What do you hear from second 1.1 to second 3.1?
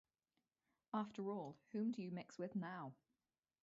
all, whom do you mix with now?